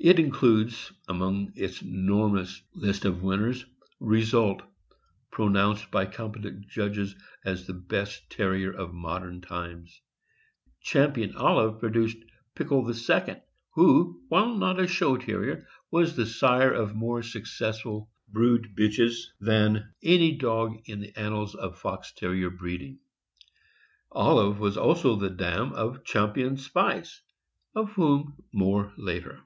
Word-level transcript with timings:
It 0.00 0.20
includes 0.20 0.92
among 1.08 1.54
its 1.56 1.82
enormous 1.82 2.62
list 2.72 3.04
of 3.04 3.20
winners 3.24 3.66
Result, 3.98 4.62
pronounced 5.32 5.90
by 5.90 6.06
competent 6.06 6.68
judges 6.68 7.16
the 7.42 7.72
best 7.72 8.30
Terrier 8.30 8.70
of 8.70 8.94
modern 8.94 9.40
times. 9.40 10.00
Champion 10.82 11.34
Olive 11.34 11.80
produced 11.80 12.16
Pickle 12.54 12.88
II., 12.88 13.42
who, 13.74 14.22
while 14.28 14.54
not 14.54 14.78
a 14.78 14.86
show 14.86 15.16
Terrier, 15.16 15.66
was 15.90 16.14
the 16.14 16.26
sire 16.26 16.70
of 16.72 16.94
more 16.94 17.24
successful 17.24 18.08
brood 18.28 18.76
bitches 18.76 19.16
than 19.40 19.92
any 20.00 20.36
dog 20.36 20.76
in 20.84 21.00
the 21.00 21.12
annals 21.18 21.56
of 21.56 21.76
Fox 21.76 22.12
Terrier 22.12 22.50
breeding. 22.50 23.00
Olive 24.12 24.60
was 24.60 24.76
also 24.76 25.16
the 25.16 25.28
dam 25.28 25.72
of 25.72 26.04
Champion 26.04 26.56
Spice, 26.56 27.20
of 27.74 27.90
whom 27.94 28.34
more 28.52 28.92
later. 28.96 29.40